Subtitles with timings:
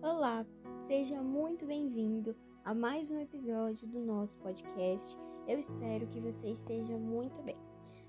[0.00, 0.46] Olá,
[0.86, 5.18] seja muito bem-vindo a mais um episódio do nosso podcast.
[5.48, 7.56] Eu espero que você esteja muito bem.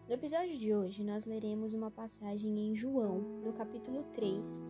[0.07, 4.61] No episódio de hoje, nós leremos uma passagem em João, no capítulo 3,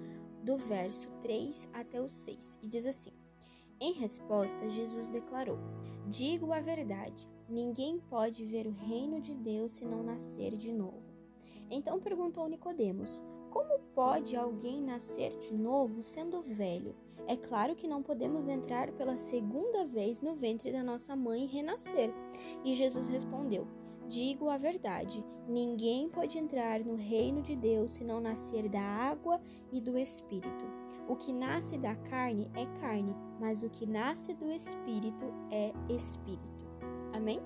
[0.45, 3.11] do verso 3 até o 6, e diz assim:
[3.81, 5.57] Em resposta, Jesus declarou:
[6.07, 11.03] Digo a verdade, ninguém pode ver o reino de Deus se não nascer de novo.
[11.69, 16.95] Então perguntou Nicodemos: Como pode alguém nascer de novo sendo velho?
[17.27, 21.47] É claro que não podemos entrar pela segunda vez no ventre da nossa mãe e
[21.47, 22.11] renascer.
[22.63, 23.67] E Jesus respondeu:
[24.07, 29.39] Digo a verdade: ninguém pode entrar no reino de Deus se não nascer da água
[29.71, 30.65] e do espírito.
[31.07, 36.67] O que nasce da carne é carne, mas o que nasce do espírito é espírito.
[37.13, 37.39] Amém?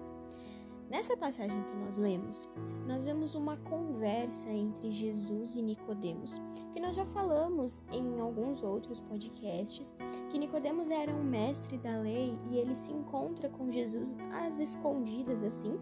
[0.93, 2.47] Nessa passagem que nós lemos,
[2.87, 6.39] nós vemos uma conversa entre Jesus e Nicodemos,
[6.71, 9.91] que nós já falamos em alguns outros podcasts,
[10.29, 15.43] que Nicodemos era um mestre da lei e ele se encontra com Jesus às escondidas
[15.43, 15.79] assim,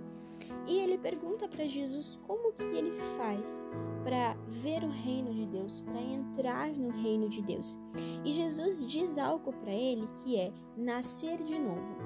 [0.66, 3.66] e ele pergunta para Jesus como que ele faz
[4.06, 7.78] para ver o reino de Deus, para entrar no reino de Deus.
[8.24, 11.98] E Jesus diz algo para ele que é nascer de novo.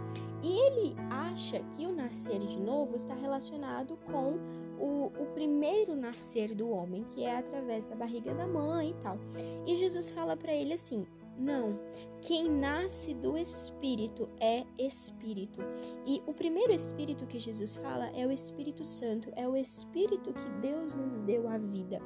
[0.46, 4.38] E ele acha que o nascer de novo está relacionado com
[4.80, 9.18] o, o, primeiro nascer do homem, que é através da barriga da mãe e tal.
[9.66, 11.04] E Jesus fala para ele assim:
[11.36, 11.80] não,
[12.22, 15.62] quem nasce do Espírito é Espírito.
[16.06, 20.50] E o primeiro Espírito que Jesus fala é o Espírito Santo, é o Espírito que
[20.62, 22.00] Deus nos deu a vida.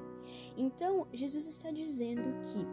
[0.56, 2.66] Então, Jesus está dizendo que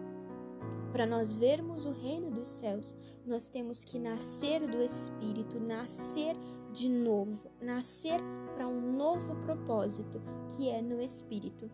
[0.96, 6.34] para nós vermos o reino dos céus, nós temos que nascer do Espírito, nascer
[6.72, 8.18] de novo, nascer
[8.54, 11.70] para um novo propósito, que é no Espírito.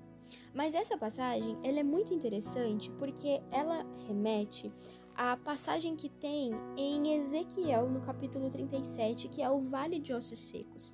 [0.52, 4.72] Mas essa passagem, ela é muito interessante porque ela remete
[5.14, 10.40] à passagem que tem em Ezequiel, no capítulo 37, que é o Vale de Ossos
[10.40, 10.92] Secos.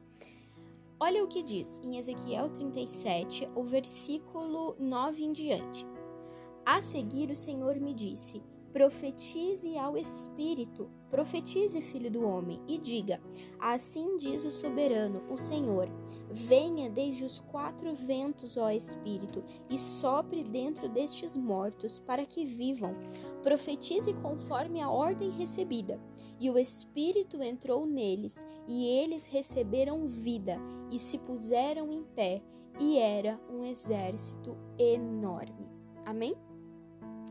[1.01, 5.87] Olha o que diz em Ezequiel 37, o versículo 9 em diante.
[6.71, 8.43] A seguir, o Senhor me disse:
[8.75, 13.23] Profetize ao Espírito, profetize, filho do homem, e diga:
[13.59, 15.89] Assim diz o soberano, o Senhor:
[16.31, 22.95] Venha desde os quatro ventos, ó Espírito, e sopre dentro destes mortos, para que vivam.
[23.43, 25.99] Profetize conforme a ordem recebida.
[26.39, 30.59] E o Espírito entrou neles, e eles receberam vida,
[30.91, 32.43] e se puseram em pé,
[32.79, 35.67] e era um exército enorme.
[36.05, 36.37] Amém?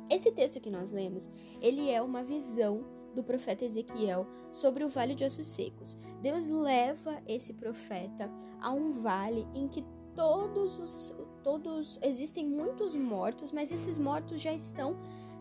[0.10, 1.30] Esse texto que nós lemos,
[1.62, 5.98] ele é uma visão do profeta Ezequiel sobre o vale de ossos secos.
[6.22, 8.32] Deus leva esse profeta
[8.62, 9.84] a um vale em que
[10.16, 14.98] todos os todos existem muitos mortos, mas esses mortos já estão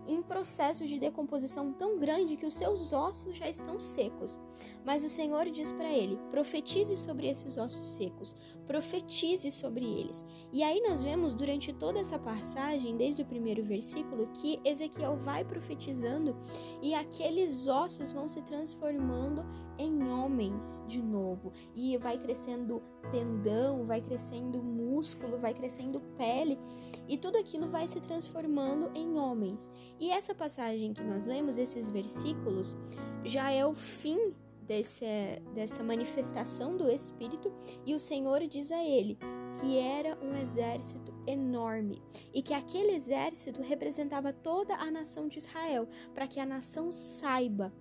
[0.06, 4.38] em processo de decomposição tão grande que os seus ossos já estão secos.
[4.84, 8.34] Mas o Senhor diz para ele: profetize sobre esses ossos secos,
[8.66, 10.24] profetize sobre eles.
[10.52, 15.44] E aí nós vemos durante toda essa passagem, desde o primeiro versículo, que Ezequiel vai
[15.44, 16.36] profetizando
[16.82, 19.44] e aqueles ossos vão se transformando
[19.78, 21.52] em homens de novo.
[21.74, 26.58] E vai crescendo tendão, vai crescendo músculo, vai crescendo pele,
[27.06, 29.70] e tudo aquilo vai se transformando em homens.
[29.98, 32.76] E essa passagem que nós lemos, esses versículos,
[33.24, 35.06] já é o fim desse,
[35.54, 37.52] dessa manifestação do Espírito,
[37.84, 39.18] e o Senhor diz a ele
[39.60, 42.02] que era um exército enorme
[42.34, 47.72] e que aquele exército representava toda a nação de Israel, para que a nação saiba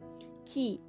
[0.45, 0.79] que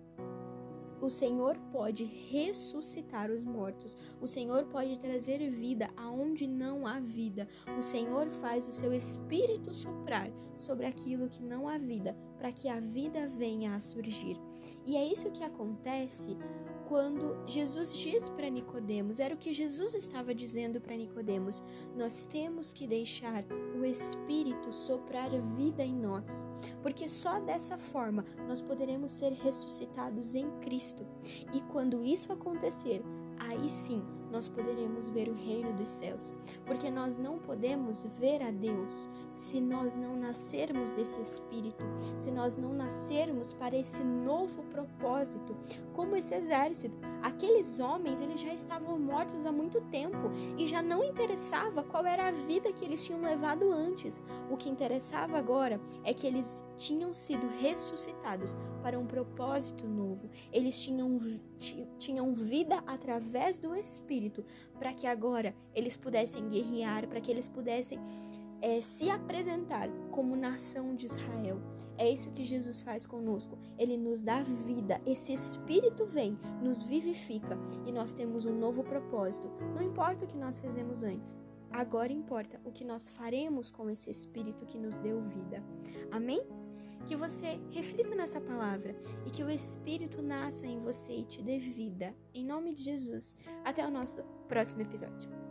[1.01, 3.97] o Senhor pode ressuscitar os mortos.
[4.21, 7.49] O Senhor pode trazer vida aonde não há vida.
[7.79, 12.69] O Senhor faz o seu espírito soprar sobre aquilo que não há vida, para que
[12.69, 14.39] a vida venha a surgir.
[14.87, 16.37] E é isso que acontece
[16.89, 21.63] quando Jesus diz para Nicodemos, era o que Jesus estava dizendo para Nicodemos,
[21.97, 23.45] nós temos que deixar
[23.77, 26.45] o espírito soprar vida em nós,
[26.83, 31.05] porque só dessa forma nós poderemos ser ressuscitados em Cristo.
[31.53, 33.03] E quando isso acontecer,
[33.39, 36.35] aí sim nós poderemos ver o reino dos céus,
[36.65, 41.85] porque nós não podemos ver a Deus se nós não nascermos desse espírito,
[42.19, 45.57] se nós não nascermos para esse novo propósito,
[45.93, 46.99] como esse exército.
[47.23, 52.29] Aqueles homens, eles já estavam mortos há muito tempo e já não interessava qual era
[52.29, 54.21] a vida que eles tinham levado antes.
[54.51, 58.55] O que interessava agora é que eles tinham sido ressuscitados
[58.87, 60.31] para um propósito novo.
[60.53, 61.19] Eles tinham,
[61.99, 64.45] tinham vida através do Espírito
[64.79, 67.99] para que agora eles pudessem guerrear, para que eles pudessem
[68.63, 71.61] é, se apresentar como nação de Israel.
[71.99, 73.59] É isso que Jesus faz conosco.
[73.77, 75.01] Ele nos dá vida.
[75.05, 79.51] Esse Espírito vem, nos vivifica e nós temos um novo propósito.
[79.75, 81.35] Não importa o que nós fizemos antes.
[81.73, 85.61] Agora importa o que nós faremos com esse Espírito que nos deu vida.
[86.13, 86.41] Amém?
[87.05, 91.59] Que você reflita nessa palavra e que o Espírito nasça em você e te dê
[91.59, 92.15] vida.
[92.35, 93.37] Em nome de Jesus.
[93.65, 95.46] Até o nosso próximo episódio.